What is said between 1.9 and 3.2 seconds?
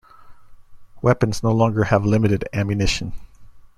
limited ammunition.